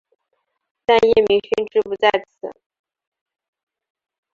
[0.87, 2.51] 但叶明勋志不在此。